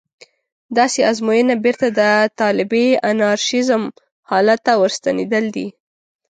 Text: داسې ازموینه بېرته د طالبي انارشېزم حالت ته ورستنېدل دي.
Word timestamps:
داسې 0.77 0.99
ازموینه 1.11 1.55
بېرته 1.63 1.87
د 1.99 2.01
طالبي 2.39 2.85
انارشېزم 3.09 3.83
حالت 4.29 4.59
ته 4.65 4.73
ورستنېدل 4.81 5.45
دي. 5.55 5.67